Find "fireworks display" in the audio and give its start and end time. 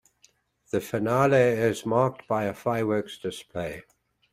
2.55-3.83